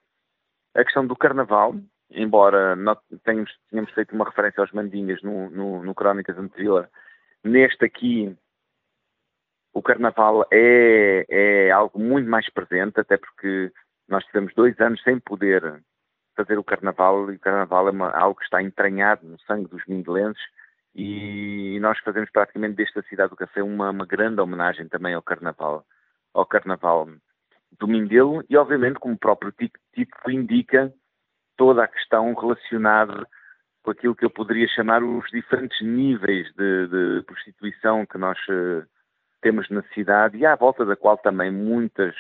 A 0.74 0.84
questão 0.84 1.06
do 1.06 1.16
Carnaval, 1.16 1.76
embora 2.10 2.76
nós 2.76 2.98
tenhamos, 3.24 3.52
tenhamos 3.70 3.92
feito 3.92 4.16
uma 4.16 4.26
referência 4.26 4.62
aos 4.62 4.72
Mandingas 4.72 5.22
no, 5.22 5.50
no, 5.50 5.84
no 5.84 5.94
Crónicas 5.94 6.38
anterior, 6.38 6.90
neste 7.44 7.86
aqui 7.86 8.36
o 9.74 9.82
Carnaval 9.82 10.46
é, 10.52 11.26
é 11.30 11.72
algo 11.72 12.00
muito 12.00 12.30
mais 12.30 12.50
presente, 12.50 13.00
até 13.00 13.18
porque 13.18 13.72
nós 14.08 14.24
tivemos 14.26 14.54
dois 14.54 14.80
anos 14.80 15.02
sem 15.02 15.20
poder 15.20 15.82
fazer 16.36 16.58
o 16.58 16.64
Carnaval 16.64 17.32
e 17.32 17.36
o 17.36 17.40
Carnaval 17.40 17.88
é 17.88 17.92
uma, 17.92 18.12
algo 18.12 18.38
que 18.38 18.46
está 18.46 18.62
entranhado 18.62 19.28
no 19.28 19.40
sangue 19.42 19.68
dos 19.68 19.86
mindelenses 19.86 20.42
e 20.96 21.80
nós 21.80 21.98
fazemos 22.00 22.30
praticamente 22.32 22.76
desta 22.76 23.02
cidade 23.04 23.32
do 23.32 23.36
café 23.36 23.64
uma, 23.64 23.90
uma 23.90 24.06
grande 24.06 24.40
homenagem 24.40 24.88
também 24.88 25.14
ao 25.14 25.22
Carnaval, 25.22 25.86
ao 26.34 26.46
Carnaval 26.46 27.08
do 27.80 27.88
Mindelo 27.88 28.44
e 28.50 28.56
obviamente 28.56 29.00
como 29.00 29.16
o 29.16 29.20
próprio 29.20 29.52
título 29.52 30.32
indica 30.32 30.94
toda 31.58 31.84
a 31.84 31.88
questão 31.88 32.34
relacionada 32.34 33.28
com 33.84 33.92
aquilo 33.92 34.16
que 34.16 34.24
eu 34.26 34.30
poderia 34.30 34.68
chamar 34.68 35.04
os 35.04 35.30
diferentes 35.30 35.80
níveis 35.82 36.48
de, 36.56 36.88
de 36.88 37.24
prostituição 37.26 38.06
que 38.06 38.18
nós 38.18 38.38
uh, 38.48 38.88
temos 39.42 39.70
na 39.70 39.84
cidade 39.94 40.38
e 40.38 40.46
à 40.46 40.56
volta 40.56 40.86
da 40.86 40.96
qual 40.96 41.18
também 41.18 41.52
muitas, 41.52 42.16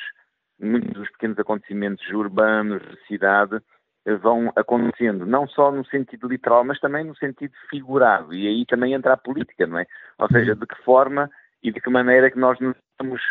muitos 0.59 0.91
dos 0.91 1.09
pequenos 1.11 1.39
acontecimentos 1.39 2.05
urbanos 2.09 2.81
da 2.83 2.97
cidade 3.07 3.55
eh, 3.55 3.61
vão 4.05 4.51
acontecendo, 4.55 5.25
não 5.25 5.47
só 5.47 5.71
no 5.71 5.85
sentido 5.85 6.27
literal, 6.27 6.63
mas 6.63 6.79
também 6.79 7.05
no 7.05 7.15
sentido 7.15 7.53
figurado. 7.69 8.33
E 8.33 8.47
aí 8.47 8.65
também 8.65 8.93
entra 8.93 9.13
a 9.13 9.17
política, 9.17 9.65
não 9.65 9.79
é? 9.79 9.85
Ou 10.19 10.27
seja, 10.27 10.55
de 10.55 10.65
que 10.65 10.75
forma 10.83 11.29
e 11.61 11.71
de 11.71 11.79
que 11.79 11.89
maneira 11.89 12.29
que 12.29 12.37
nós 12.37 12.59
nos 12.59 12.75
estamos 12.91 13.21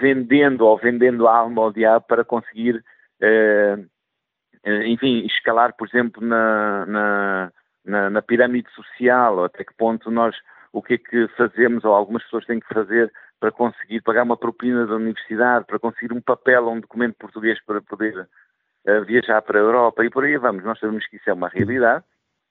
vendendo 0.00 0.62
ou 0.62 0.78
vendendo 0.78 1.28
a 1.28 1.36
alma 1.36 1.62
ao 1.62 1.72
diabo 1.72 2.06
para 2.08 2.24
conseguir, 2.24 2.82
eh, 3.20 3.76
eh, 4.64 4.88
enfim, 4.88 5.24
escalar, 5.26 5.76
por 5.76 5.86
exemplo, 5.86 6.24
na, 6.24 6.86
na, 6.86 7.52
na, 7.84 8.10
na 8.10 8.22
pirâmide 8.22 8.68
social, 8.72 9.36
ou 9.38 9.44
até 9.44 9.64
que 9.64 9.74
ponto 9.74 10.10
nós, 10.10 10.34
o 10.72 10.82
que 10.82 10.94
é 10.94 10.98
que 10.98 11.28
fazemos, 11.36 11.84
ou 11.84 11.94
algumas 11.94 12.22
pessoas 12.24 12.46
têm 12.46 12.58
que 12.58 12.72
fazer 12.72 13.12
para 13.38 13.52
conseguir 13.52 14.00
pagar 14.00 14.22
uma 14.22 14.36
propina 14.36 14.86
da 14.86 14.96
universidade, 14.96 15.66
para 15.66 15.78
conseguir 15.78 16.12
um 16.12 16.22
papel 16.22 16.64
ou 16.64 16.72
um 16.72 16.80
documento 16.80 17.16
português 17.18 17.62
para 17.64 17.82
poder 17.82 18.26
uh, 18.86 19.04
viajar 19.04 19.42
para 19.42 19.58
a 19.58 19.62
Europa 19.62 20.04
e 20.04 20.10
por 20.10 20.24
aí 20.24 20.36
vamos. 20.36 20.64
Nós 20.64 20.78
sabemos 20.78 21.06
que 21.06 21.16
isso 21.16 21.28
é 21.30 21.32
uma 21.32 21.48
realidade 21.48 22.04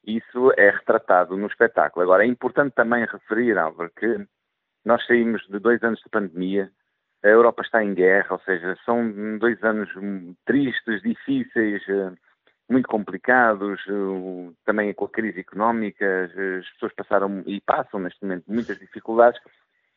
e 0.05 0.17
isso 0.17 0.51
é 0.57 0.69
retratado 0.69 1.35
no 1.37 1.47
espetáculo. 1.47 2.03
Agora, 2.03 2.23
é 2.23 2.27
importante 2.27 2.73
também 2.73 3.05
referir, 3.05 3.57
Álvaro, 3.57 3.91
que 3.95 4.25
nós 4.83 5.05
saímos 5.05 5.45
de 5.47 5.59
dois 5.59 5.81
anos 5.83 5.99
de 5.99 6.09
pandemia, 6.09 6.69
a 7.23 7.27
Europa 7.27 7.63
está 7.63 7.83
em 7.83 7.93
guerra, 7.95 8.33
ou 8.33 8.39
seja, 8.41 8.77
são 8.85 9.37
dois 9.39 9.61
anos 9.63 9.89
tristes, 10.45 11.01
difíceis, 11.01 11.81
eh, 11.89 12.11
muito 12.69 12.87
complicados, 12.87 13.81
eh, 13.87 14.53
também 14.63 14.93
com 14.93 15.05
a 15.05 15.09
crise 15.09 15.39
económica, 15.39 16.25
as 16.25 16.69
pessoas 16.73 16.93
passaram 16.93 17.43
e 17.47 17.59
passam 17.61 17.99
neste 17.99 18.21
momento 18.21 18.43
muitas 18.47 18.77
dificuldades 18.77 19.41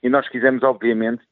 e 0.03 0.09
nós 0.09 0.29
quisemos, 0.29 0.63
obviamente, 0.63 1.23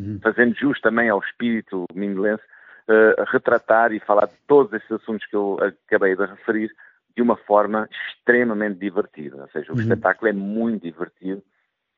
uhum. 0.00 0.20
fazendo 0.22 0.54
jus 0.56 0.80
também 0.80 1.08
ao 1.08 1.20
espírito 1.20 1.84
mindelense, 1.94 2.42
uh, 2.88 3.24
retratar 3.30 3.92
e 3.92 4.00
falar 4.00 4.26
de 4.26 4.34
todos 4.46 4.72
esses 4.72 4.90
assuntos 4.90 5.26
que 5.26 5.36
eu 5.36 5.58
acabei 5.86 6.16
de 6.16 6.24
referir 6.24 6.70
de 7.16 7.22
uma 7.22 7.36
forma 7.36 7.88
extremamente 7.90 8.78
divertida. 8.78 9.42
Ou 9.42 9.48
seja, 9.50 9.72
o 9.72 9.74
uhum. 9.74 9.80
espetáculo 9.80 10.28
é 10.28 10.32
muito 10.32 10.82
divertido 10.82 11.42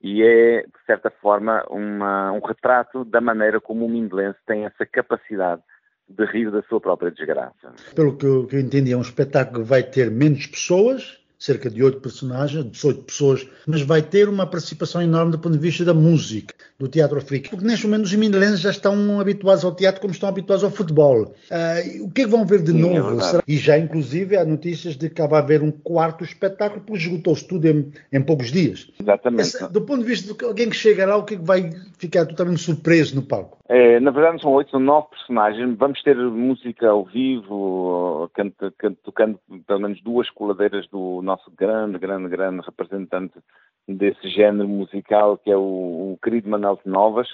e 0.03 0.23
é, 0.23 0.62
de 0.62 0.85
certa 0.85 1.11
forma, 1.11 1.65
uma, 1.71 2.33
um 2.33 2.45
retrato 2.45 3.05
da 3.05 3.21
maneira 3.21 3.61
como 3.61 3.87
o 3.87 3.89
mindelense 3.89 4.39
tem 4.45 4.65
essa 4.65 4.85
capacidade 4.85 5.62
de 6.09 6.25
rir 6.25 6.51
da 6.51 6.61
sua 6.62 6.81
própria 6.81 7.11
desgraça. 7.11 7.73
Pelo 7.95 8.17
que 8.17 8.27
eu, 8.27 8.47
que 8.47 8.57
eu 8.57 8.61
entendi, 8.61 8.93
é 8.93 8.97
um 8.97 9.03
espetáculo 9.03 9.62
que 9.62 9.69
vai 9.69 9.83
ter 9.83 10.11
menos 10.11 10.47
pessoas, 10.47 11.22
cerca 11.42 11.68
de 11.68 11.82
oito 11.82 12.00
personagens, 12.00 12.70
18 12.70 13.02
pessoas, 13.02 13.49
mas 13.66 13.82
vai 13.82 14.00
ter 14.00 14.28
uma 14.28 14.46
participação 14.46 15.02
enorme 15.02 15.32
do 15.32 15.38
ponto 15.40 15.54
de 15.54 15.58
vista 15.58 15.84
da 15.84 15.92
música, 15.92 16.54
do 16.78 16.87
teatro 16.87 17.18
africano. 17.18 17.50
Porque 17.50 17.66
neste 17.66 17.84
momento 17.84 18.04
os 18.04 18.14
mindelenses 18.14 18.61
já 18.61 18.70
estão 18.70 19.18
habituados 19.18 19.64
ao 19.64 19.75
teatro 19.75 20.00
como 20.00 20.12
estão 20.14 20.28
habituados 20.28 20.62
ao 20.62 20.70
futebol. 20.70 21.34
Uh, 21.50 22.04
o 22.04 22.11
que 22.12 22.22
é 22.22 22.25
que 22.25 22.30
vão 22.30 22.46
ver 22.46 22.62
de 22.62 22.70
Sim, 22.70 22.78
é 22.78 22.99
novo? 23.00 23.20
É 23.20 23.42
e 23.49 23.56
já, 23.58 23.76
inclusive, 23.76 24.37
há 24.37 24.44
notícias 24.44 24.94
de 24.94 25.11
que 25.11 25.26
vai 25.26 25.40
haver 25.40 25.62
um 25.62 25.72
quarto 25.72 26.22
espetáculo, 26.22 26.82
porque 26.87 27.02
esgotou-se 27.02 27.44
tudo 27.44 27.66
em, 27.66 27.92
em, 28.12 28.22
poucos 28.22 28.52
dias. 28.52 28.88
Exatamente. 29.00 29.66
Do 29.68 29.80
ponto 29.80 30.02
de 30.02 30.08
vista 30.08 30.32
de 30.32 30.44
alguém 30.44 30.70
que 30.70 30.76
chega 30.76 31.04
lá, 31.04 31.16
o 31.16 31.25
que 31.25 31.34
é 31.34 31.38
que 31.38 31.44
vai 31.44 31.72
ficar 31.99 32.25
totalmente 32.25 32.61
surpreso 32.61 33.16
no 33.16 33.22
palco? 33.22 33.58
É, 33.75 33.99
na 34.00 34.11
verdade, 34.11 34.43
são 34.43 34.52
oito, 34.52 34.71
são 34.71 34.79
nove 34.79 35.09
personagens. 35.09 35.79
Vamos 35.79 36.02
ter 36.02 36.14
música 36.14 36.91
ao 36.91 37.07
vivo, 37.07 38.31
canta, 38.35 38.71
canta, 38.76 39.00
tocando 39.02 39.41
pelo 39.67 39.81
menos 39.81 40.02
duas 40.02 40.29
coladeiras 40.29 40.87
do 40.88 41.23
nosso 41.23 41.50
grande, 41.50 41.99
grande, 41.99 42.29
grande 42.29 42.61
representante 42.67 43.33
desse 43.88 44.29
género 44.29 44.69
musical, 44.69 45.38
que 45.38 45.50
é 45.50 45.57
o, 45.57 46.12
o 46.12 46.19
querido 46.23 46.50
Manuel 46.50 46.79
de 46.85 46.91
Novas. 46.91 47.26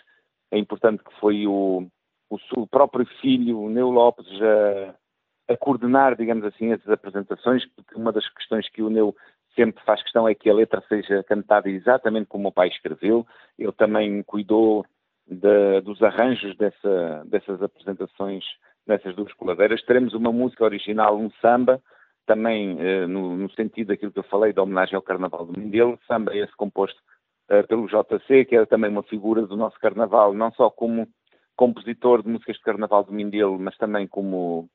É 0.52 0.56
importante 0.56 1.02
que 1.02 1.12
foi 1.18 1.44
o, 1.48 1.88
o, 2.30 2.36
o 2.56 2.66
próprio 2.68 3.04
filho, 3.20 3.60
o 3.60 3.68
Neu 3.68 3.90
Lopes, 3.90 4.28
a, 4.40 5.52
a, 5.52 5.56
coordenar, 5.56 6.14
digamos 6.14 6.44
assim, 6.44 6.70
essas 6.70 6.88
apresentações, 6.88 7.66
porque 7.74 7.96
uma 7.96 8.12
das 8.12 8.28
questões 8.34 8.68
que 8.70 8.80
o 8.80 8.90
Neu 8.90 9.12
sempre 9.56 9.82
faz 9.82 10.00
questão 10.04 10.28
é 10.28 10.36
que 10.36 10.48
a 10.48 10.54
letra 10.54 10.84
seja 10.88 11.20
cantada 11.24 11.68
exatamente 11.68 12.28
como 12.28 12.46
o 12.46 12.52
pai 12.52 12.68
escreveu. 12.68 13.26
Ele 13.58 13.72
também 13.72 14.22
cuidou 14.22 14.86
de, 15.28 15.80
dos 15.82 16.02
arranjos 16.02 16.56
dessa, 16.56 17.24
dessas 17.26 17.62
apresentações, 17.62 18.44
dessas 18.86 19.14
duas 19.14 19.32
coladeiras. 19.34 19.82
Teremos 19.84 20.14
uma 20.14 20.32
música 20.32 20.64
original, 20.64 21.18
um 21.18 21.30
samba, 21.42 21.80
também 22.26 22.78
eh, 22.80 23.06
no, 23.06 23.36
no, 23.36 23.50
sentido 23.52 23.88
daquilo 23.88 24.12
que 24.12 24.18
eu 24.18 24.24
falei, 24.24 24.52
da 24.52 24.62
homenagem 24.62 24.96
ao 24.96 25.02
Carnaval 25.02 25.46
do 25.46 25.58
Mindelo, 25.58 25.98
samba 26.06 26.36
esse 26.36 26.54
composto 26.56 27.00
eh, 27.48 27.62
pelo 27.62 27.86
JC, 27.86 28.44
que 28.44 28.56
é 28.56 28.66
também 28.66 28.90
uma 28.90 29.02
figura 29.02 29.46
do 29.46 29.56
nosso 29.56 29.78
Carnaval, 29.78 30.34
não 30.34 30.52
só 30.52 30.70
como 30.70 31.08
compositor 31.56 32.22
de 32.22 32.28
músicas 32.28 32.56
de 32.56 32.62
Carnaval 32.62 33.04
do 33.04 33.12
Mindelo, 33.12 33.58
mas 33.58 33.76
também 33.76 34.06
como 34.06 34.68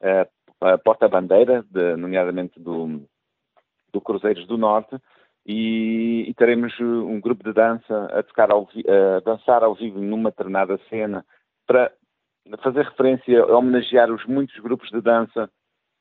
eh, 0.00 0.28
porta-bandeira, 0.84 1.64
nomeadamente 1.98 2.58
do, 2.58 3.06
do 3.92 4.00
Cruzeiros 4.00 4.46
do 4.46 4.56
Norte, 4.56 4.96
e, 5.46 6.24
e, 6.28 6.34
teremos 6.34 6.78
um 6.80 7.20
grupo 7.20 7.44
de 7.44 7.52
dança 7.52 8.06
a, 8.12 8.22
tocar 8.22 8.50
ao, 8.50 8.68
a 8.68 9.20
dançar 9.20 9.62
ao 9.62 9.74
vivo 9.74 10.00
numa 10.00 10.30
determinada 10.30 10.76
cena 10.88 11.24
para 11.66 11.92
fazer 12.62 12.84
referência, 12.84 13.42
a 13.42 13.56
homenagear 13.56 14.10
os 14.10 14.24
muitos 14.26 14.58
grupos 14.58 14.90
de 14.90 15.00
dança 15.00 15.48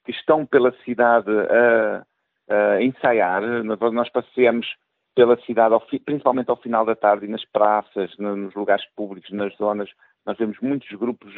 que 0.03 0.11
estão 0.11 0.45
pela 0.45 0.71
cidade 0.83 1.29
a, 1.29 2.05
a 2.49 2.81
ensaiar. 2.81 3.41
Nós 3.63 4.09
passeamos 4.09 4.67
pela 5.15 5.37
cidade, 5.41 5.75
principalmente 6.03 6.49
ao 6.49 6.57
final 6.57 6.85
da 6.85 6.95
tarde, 6.95 7.27
nas 7.27 7.45
praças, 7.45 8.15
nos 8.17 8.53
lugares 8.55 8.85
públicos, 8.95 9.31
nas 9.31 9.55
zonas. 9.57 9.89
Nós 10.25 10.37
vemos 10.37 10.59
muitos 10.59 10.91
grupos 10.97 11.33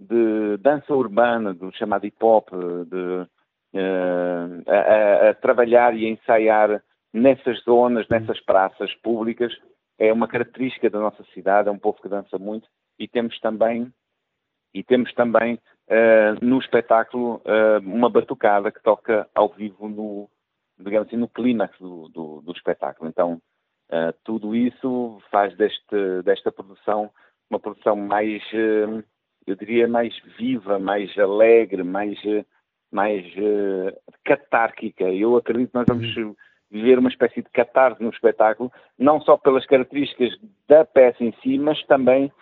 de 0.00 0.56
dança 0.58 0.92
urbana, 0.94 1.54
do 1.54 1.70
chamado 1.72 2.06
hip 2.06 2.16
hop, 2.20 2.48
de, 2.50 3.26
uh, 3.74 4.62
a, 4.66 5.30
a, 5.30 5.34
trabalhar 5.34 5.94
e 5.96 6.06
a 6.06 6.08
ensaiar 6.08 6.82
nessas 7.12 7.62
zonas, 7.62 8.08
nessas 8.08 8.40
praças 8.40 8.94
públicas, 8.96 9.52
é 9.98 10.12
uma 10.12 10.28
característica 10.28 10.88
da 10.88 10.98
nossa 10.98 11.22
cidade, 11.34 11.68
é 11.68 11.72
um 11.72 11.78
povo 11.78 12.00
que 12.00 12.08
dança 12.08 12.38
muito 12.38 12.68
e 12.98 13.06
temos 13.06 13.38
também 13.40 13.92
e 14.74 14.82
temos 14.82 15.12
também 15.12 15.54
uh, 15.54 16.44
no 16.44 16.58
espetáculo 16.58 17.42
uh, 17.44 17.78
uma 17.84 18.08
batucada 18.08 18.72
que 18.72 18.82
toca 18.82 19.28
ao 19.34 19.48
vivo 19.50 19.88
no, 19.88 20.30
digamos 20.78 21.08
assim, 21.08 21.16
no 21.16 21.28
clímax 21.28 21.78
do, 21.78 22.08
do, 22.08 22.40
do, 22.40 22.52
espetáculo. 22.52 23.08
Então, 23.08 23.34
uh, 23.90 24.14
tudo 24.24 24.56
isso 24.56 25.20
faz 25.30 25.54
deste, 25.56 26.22
desta 26.24 26.50
produção 26.50 27.10
uma 27.50 27.60
produção 27.60 27.94
mais, 27.94 28.42
eu 29.46 29.54
diria, 29.54 29.86
mais 29.86 30.18
viva, 30.38 30.78
mais 30.78 31.14
alegre, 31.18 31.82
mais, 31.82 32.18
mais 32.90 33.26
catárquica. 34.24 35.04
Eu 35.04 35.36
acredito 35.36 35.68
que 35.68 35.74
nós 35.74 35.84
vamos 35.86 36.16
uhum. 36.16 36.34
Viver 36.72 36.98
uma 36.98 37.10
espécie 37.10 37.42
de 37.42 37.50
catarse 37.50 38.02
no 38.02 38.08
espetáculo, 38.08 38.72
não 38.98 39.20
só 39.20 39.36
pelas 39.36 39.66
características 39.66 40.30
da 40.66 40.84
peça 40.86 41.22
em 41.22 41.32
si, 41.42 41.58
mas 41.58 41.80
também 41.84 42.32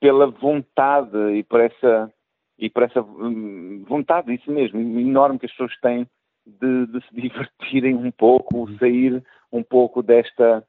pela 0.00 0.26
vontade 0.26 1.16
e 1.34 1.44
por 1.44 1.60
essa 1.60 2.12
e 2.58 2.70
por 2.70 2.82
essa 2.82 3.02
hum, 3.02 3.84
vontade, 3.86 4.34
isso 4.34 4.50
mesmo, 4.50 4.80
enorme 4.80 5.38
que 5.38 5.46
as 5.46 5.52
pessoas 5.52 5.78
têm 5.80 6.08
de, 6.46 6.86
de 6.86 7.06
se 7.06 7.14
divertirem 7.20 7.94
um 7.94 8.10
pouco, 8.10 8.60
uhum. 8.60 8.78
sair 8.78 9.22
um 9.52 9.62
pouco 9.62 10.02
desta, 10.02 10.64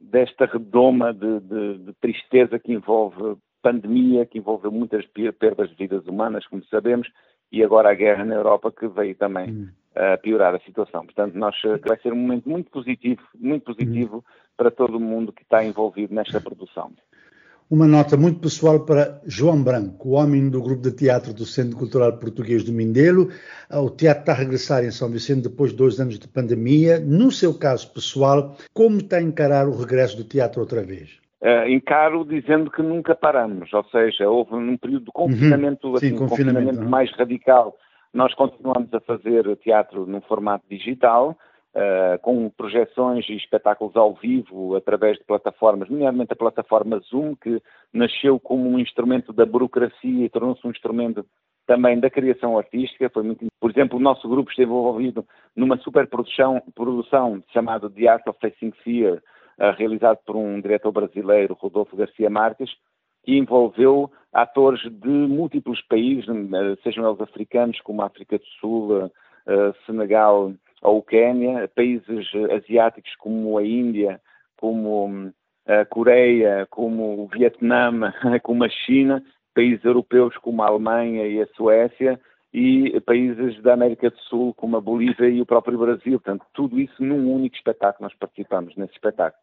desta 0.00 0.46
redoma 0.46 1.12
de, 1.12 1.40
de, 1.40 1.78
de, 1.78 1.92
tristeza 1.94 2.60
que 2.60 2.72
envolve 2.72 3.36
pandemia, 3.60 4.24
que 4.24 4.38
envolve 4.38 4.68
muitas 4.68 5.04
perdas 5.38 5.68
de 5.70 5.76
vidas 5.76 6.06
humanas, 6.06 6.46
como 6.46 6.64
sabemos, 6.66 7.08
e 7.50 7.62
agora 7.62 7.90
a 7.90 7.94
guerra 7.94 8.24
na 8.24 8.36
Europa 8.36 8.72
que 8.72 8.86
veio 8.86 9.16
também 9.16 9.50
uhum. 9.50 9.68
A 9.94 10.16
piorar 10.16 10.54
a 10.54 10.60
situação. 10.60 11.04
Portanto, 11.04 11.34
nós, 11.34 11.54
eh, 11.64 11.78
vai 11.86 11.98
ser 11.98 12.12
um 12.12 12.16
momento 12.16 12.48
muito 12.48 12.70
positivo, 12.70 13.22
muito 13.38 13.64
positivo 13.64 14.16
uhum. 14.16 14.22
para 14.56 14.70
todo 14.70 14.96
o 14.96 15.00
mundo 15.00 15.32
que 15.32 15.42
está 15.42 15.64
envolvido 15.64 16.14
nesta 16.14 16.40
produção. 16.40 16.92
Uma 17.70 17.86
nota 17.86 18.18
muito 18.18 18.38
pessoal 18.38 18.80
para 18.80 19.18
João 19.24 19.62
Branco, 19.62 20.10
o 20.10 20.12
homem 20.12 20.50
do 20.50 20.60
grupo 20.60 20.82
de 20.82 20.92
teatro 20.92 21.32
do 21.32 21.46
Centro 21.46 21.78
Cultural 21.78 22.12
Português 22.18 22.62
do 22.64 22.70
Mindelo. 22.70 23.30
O 23.70 23.88
teatro 23.88 24.20
está 24.20 24.32
a 24.32 24.36
regressar 24.36 24.84
em 24.84 24.90
São 24.90 25.10
Vicente 25.10 25.48
depois 25.48 25.70
de 25.70 25.78
dois 25.78 25.98
anos 25.98 26.18
de 26.18 26.28
pandemia. 26.28 27.00
No 27.00 27.32
seu 27.32 27.58
caso 27.58 27.90
pessoal, 27.90 28.54
como 28.74 28.98
está 28.98 29.16
a 29.16 29.22
encarar 29.22 29.68
o 29.68 29.74
regresso 29.74 30.18
do 30.18 30.24
teatro 30.24 30.60
outra 30.60 30.82
vez? 30.82 31.18
Uh, 31.40 31.66
encaro 31.70 32.26
dizendo 32.26 32.70
que 32.70 32.82
nunca 32.82 33.14
paramos, 33.14 33.72
ou 33.72 33.84
seja, 33.84 34.28
houve 34.28 34.54
um 34.54 34.76
período 34.76 35.06
de 35.06 35.10
confinamento, 35.10 35.88
uhum. 35.88 35.96
Sim, 35.96 36.06
assim, 36.08 36.16
confinamento, 36.16 36.66
confinamento 36.66 36.90
mais 36.90 37.10
radical. 37.12 37.76
Nós 38.12 38.34
continuamos 38.34 38.92
a 38.92 39.00
fazer 39.00 39.56
teatro 39.56 40.06
num 40.06 40.20
formato 40.20 40.64
digital, 40.68 41.36
Uh, 41.74 42.20
com 42.20 42.50
projeções 42.50 43.26
e 43.30 43.34
espetáculos 43.34 43.96
ao 43.96 44.12
vivo 44.12 44.76
através 44.76 45.16
de 45.16 45.24
plataformas, 45.24 45.88
nomeadamente 45.88 46.34
a 46.34 46.36
plataforma 46.36 46.98
Zoom, 46.98 47.34
que 47.34 47.62
nasceu 47.90 48.38
como 48.38 48.68
um 48.68 48.78
instrumento 48.78 49.32
da 49.32 49.46
burocracia 49.46 50.26
e 50.26 50.28
tornou-se 50.28 50.66
um 50.66 50.70
instrumento 50.70 51.24
também 51.66 51.98
da 51.98 52.10
criação 52.10 52.58
artística. 52.58 53.08
Foi 53.08 53.22
muito, 53.22 53.46
por 53.58 53.70
exemplo, 53.70 53.98
o 53.98 54.02
nosso 54.02 54.28
grupo 54.28 54.50
esteve 54.50 54.70
envolvido 54.70 55.24
numa 55.56 55.78
superprodução 55.78 56.62
produção 56.74 57.42
chamada 57.54 57.88
The 57.88 58.06
Art 58.06 58.26
of 58.26 58.38
Facing 58.38 58.72
Fear, 58.84 59.22
uh, 59.58 59.74
realizado 59.74 60.18
por 60.26 60.36
um 60.36 60.60
diretor 60.60 60.92
brasileiro, 60.92 61.56
Rodolfo 61.58 61.96
Garcia 61.96 62.28
Marques, 62.28 62.70
que 63.24 63.36
envolveu 63.36 64.10
atores 64.32 64.80
de 64.82 65.08
múltiplos 65.08 65.80
países, 65.82 66.26
uh, 66.28 66.76
sejam 66.82 67.08
eles 67.08 67.20
africanos, 67.20 67.80
como 67.80 68.02
a 68.02 68.06
África 68.06 68.38
do 68.38 68.46
Sul, 68.60 69.10
Senegal, 69.86 70.52
ou 70.82 70.98
o 70.98 71.02
Quênia, 71.02 71.68
países 71.74 72.28
asiáticos 72.56 73.14
como 73.16 73.58
a 73.58 73.64
Índia, 73.64 74.20
como 74.56 75.06
hum, 75.06 75.32
a 75.66 75.84
Coreia, 75.84 76.66
como 76.70 77.24
o 77.24 77.28
Vietnã, 77.28 78.12
como 78.42 78.64
a 78.64 78.68
China, 78.68 79.22
países 79.54 79.84
europeus 79.84 80.36
como 80.38 80.62
a 80.62 80.68
Alemanha 80.68 81.26
e 81.26 81.40
a 81.40 81.46
Suécia 81.54 82.20
e 82.52 83.00
países 83.00 83.62
da 83.62 83.74
América 83.74 84.10
do 84.10 84.18
Sul 84.18 84.54
como 84.54 84.76
a 84.76 84.80
Bolívia 84.80 85.28
e 85.28 85.40
o 85.40 85.46
próprio 85.46 85.78
Brasil. 85.78 86.20
Portanto, 86.20 86.44
tudo 86.52 86.78
isso 86.78 87.02
num 87.02 87.32
único 87.32 87.56
espetáculo, 87.56 88.08
nós 88.08 88.18
participamos 88.18 88.76
nesse 88.76 88.92
espetáculo. 88.92 89.40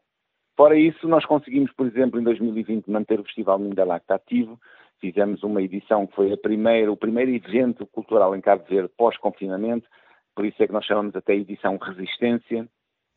Fora 0.59 0.77
isso, 0.77 1.07
nós 1.07 1.23
conseguimos, 1.23 1.71
por 1.71 1.87
exemplo, 1.87 2.19
em 2.19 2.23
2020 2.25 2.91
manter 2.91 3.17
o 3.17 3.23
Festival 3.23 3.57
Mindalacta 3.57 4.15
ativo. 4.15 4.59
Fizemos 4.99 5.41
uma 5.41 5.61
edição 5.61 6.05
que 6.05 6.13
foi 6.13 6.33
a 6.33 6.37
primeira, 6.37 6.91
o 6.91 6.97
primeiro 6.97 7.31
evento 7.31 7.87
cultural 7.87 8.35
em 8.35 8.41
Cabo 8.41 8.65
Verde 8.69 8.91
pós-confinamento, 8.97 9.87
por 10.35 10.45
isso 10.45 10.61
é 10.61 10.67
que 10.67 10.73
nós 10.73 10.83
chamamos 10.83 11.15
até 11.15 11.33
edição 11.33 11.77
Resistência. 11.77 12.67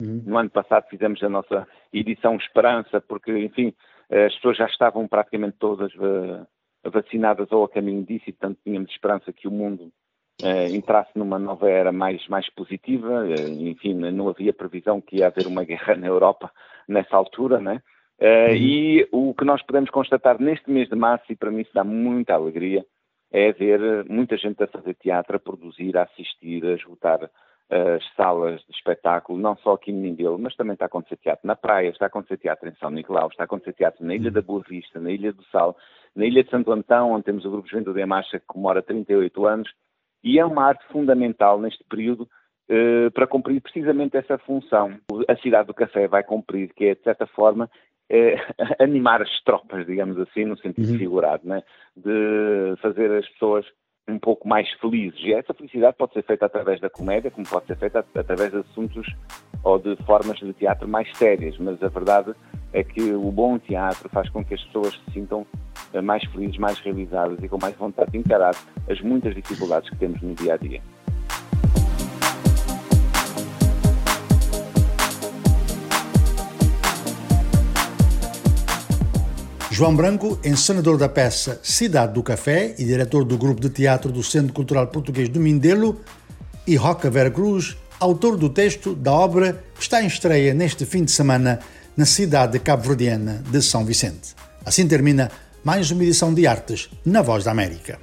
Uhum. 0.01 0.23
No 0.25 0.39
ano 0.39 0.51
passado 0.51 0.87
fizemos 0.89 1.21
a 1.21 1.29
nossa 1.29 1.67
edição 1.93 2.37
Esperança, 2.37 3.01
porque, 3.01 3.37
enfim, 3.37 3.75
as 4.09 4.33
pessoas 4.37 4.59
já 4.59 4.67
estavam 4.67 5.09
praticamente 5.09 5.57
todas 5.59 5.93
uh, 5.97 6.47
vacinadas 6.93 7.51
ou 7.51 7.65
a 7.65 7.69
caminho 7.69 8.05
disso 8.05 8.27
e, 8.29 8.33
portanto, 8.33 8.61
tínhamos 8.63 8.89
esperança 8.89 9.33
que 9.33 9.49
o 9.49 9.51
mundo 9.51 9.91
entrasse 10.73 11.11
numa 11.15 11.39
nova 11.39 11.69
era 11.69 11.93
mais, 11.93 12.27
mais 12.29 12.49
positiva. 12.51 13.25
Uh, 13.25 13.69
enfim, 13.69 13.95
não 13.95 14.29
havia 14.29 14.53
previsão 14.53 15.01
que 15.01 15.17
ia 15.17 15.29
haver 15.29 15.47
uma 15.47 15.65
guerra 15.65 15.95
na 15.97 16.07
Europa 16.07 16.51
nessa 16.89 17.17
altura, 17.17 17.61
né? 17.61 17.81
Uhum. 18.21 18.55
E 18.55 19.09
o 19.11 19.35
que 19.35 19.45
nós 19.45 19.63
podemos 19.63 19.91
constatar 19.91 20.41
neste 20.41 20.71
mês 20.71 20.89
de 20.89 20.95
março, 20.95 21.25
e 21.31 21.37
para 21.37 21.51
mim 21.51 21.63
isso 21.63 21.75
dá 21.75 21.83
muita 21.83 22.35
alegria, 22.35 22.85
é 23.33 23.51
ver 23.53 24.05
muita 24.09 24.37
gente 24.37 24.63
a 24.63 24.69
fazer 24.69 24.95
teatro, 24.95 25.37
a 25.37 25.41
produzir, 25.41 25.97
a 25.97 26.03
assistir, 26.03 26.65
a 26.65 26.75
esgotar 26.75 27.29
as 27.73 28.05
salas 28.15 28.61
de 28.61 28.71
espetáculo, 28.75 29.39
não 29.39 29.57
só 29.57 29.73
aqui 29.73 29.91
em 29.91 29.95
Mindelo, 29.95 30.39
mas 30.39 30.55
também 30.55 30.75
está 30.75 30.85
a 30.85 30.87
acontecer 30.87 31.17
teatro 31.17 31.47
na 31.47 31.57
praia, 31.57 31.89
está 31.89 32.05
a 32.05 32.09
acontecer 32.09 32.37
teatro 32.37 32.69
em 32.69 32.75
São 32.75 32.91
Nicolau, 32.91 33.29
está 33.29 33.45
a 33.45 33.47
acontecer 33.47 33.73
teatro 33.73 34.05
na 34.05 34.15
Ilha 34.15 34.31
da 34.31 34.43
Boa 34.43 34.63
Vista, 34.69 35.01
na 35.01 35.11
Ilha 35.11 35.33
do 35.33 35.43
Sal, 35.45 35.75
na 36.15 36.27
Ilha 36.27 36.45
de 36.45 36.51
Santo 36.51 36.71
Antão, 36.71 37.13
onde 37.13 37.25
temos 37.25 37.47
o 37.47 37.51
Grupo 37.51 37.67
Juventude 37.67 37.99
em 37.99 38.07
Marcha 38.07 38.39
que 38.39 38.47
comemora 38.47 38.83
38 38.83 39.47
anos, 39.47 39.71
e 40.23 40.39
é 40.39 40.45
uma 40.45 40.65
arte 40.65 40.85
fundamental 40.89 41.61
neste 41.61 41.83
período 41.85 42.29
eh, 42.69 43.11
para 43.11 43.27
cumprir 43.27 43.61
precisamente 43.61 44.17
essa 44.17 44.39
função. 44.39 44.95
A 45.29 45.37
cidade 45.37 45.67
do 45.67 45.75
café 45.75 46.07
vai 46.09 46.23
cumprir, 46.23 46.73
que 46.75 46.87
é, 46.87 46.95
de 46.95 47.03
certa 47.03 47.27
forma, 47.27 47.69
é, 48.09 48.37
animar 48.79 49.21
as 49.23 49.43
tropas, 49.43 49.87
digamos 49.87 50.19
assim, 50.19 50.45
no 50.45 50.57
sentido 50.59 50.93
uhum. 50.93 50.99
figurado, 50.99 51.47
né? 51.47 51.63
de 51.97 52.75
fazer 52.81 53.11
as 53.13 53.29
pessoas 53.31 53.67
um 54.09 54.19
pouco 54.19 54.49
mais 54.49 54.69
felizes. 54.81 55.21
E 55.21 55.33
essa 55.33 55.55
felicidade 55.55 55.97
pode 55.97 56.13
ser 56.13 56.23
feita 56.25 56.47
através 56.47 56.81
da 56.81 56.91
comédia, 56.91 57.31
como 57.31 57.47
pode 57.47 57.67
ser 57.67 57.77
feita 57.77 58.05
através 58.15 58.51
de 58.51 58.59
assuntos 58.59 59.07
ou 59.63 59.79
de 59.79 59.97
formas 60.05 60.39
de 60.39 60.53
teatro 60.53 60.89
mais 60.89 61.09
sérias, 61.17 61.57
mas 61.59 61.83
a 61.83 61.89
verdade 61.89 62.35
é 62.73 62.83
que 62.83 63.13
o 63.13 63.31
bom 63.31 63.59
teatro 63.59 64.09
faz 64.09 64.29
com 64.31 64.45
que 64.45 64.55
as 64.55 64.65
pessoas 64.65 64.95
se 64.95 65.13
sintam 65.13 65.47
eh, 65.53 65.72
mais 66.01 66.25
felizes, 66.25 66.57
mais 66.57 66.79
realizadas 66.79 67.39
e 67.43 67.49
com 67.49 67.59
mais 67.61 67.77
vontade 67.77 68.13
de 68.13 68.19
encarar 68.19 68.55
as 68.89 69.01
muitas 69.01 69.35
dificuldades 69.35 69.91
que 69.91 69.97
temos 69.97 70.23
no 70.23 70.35
dia 70.35 70.55
a 70.55 70.57
dia. 70.57 70.81
João 79.71 79.97
Branco, 79.97 80.39
encenador 80.45 80.97
da 80.97 81.09
peça 81.09 81.59
Cidade 81.63 82.13
do 82.13 82.23
Café 82.23 82.75
e 82.79 82.85
diretor 82.85 83.25
do 83.25 83.37
grupo 83.37 83.61
de 83.61 83.71
teatro 83.71 84.13
do 84.13 84.23
Centro 84.23 84.53
Cultural 84.53 84.87
Português 84.87 85.29
do 85.29 85.41
Mindelo, 85.41 86.01
e 86.67 86.77
Roca 86.77 87.11
Vera 87.11 87.31
Cruz, 87.31 87.77
autor 87.99 88.37
do 88.37 88.49
texto 88.49 88.95
da 88.95 89.13
obra 89.13 89.65
que 89.75 89.83
está 89.83 90.03
em 90.03 90.07
estreia 90.07 90.55
neste 90.55 90.85
fim 90.85 91.05
de 91.05 91.11
semana 91.11 91.59
na 91.97 92.05
cidade 92.05 92.59
cabo-verdiana 92.59 93.43
de 93.51 93.61
São 93.61 93.85
Vicente. 93.85 94.35
Assim 94.65 94.87
termina 94.87 95.31
mais 95.65 95.91
uma 95.93 96.03
edição 96.03 96.35
de 96.35 96.47
Artes 96.47 96.91
na 97.05 97.23
Voz 97.23 97.45
da 97.45 97.53
América. 97.53 98.01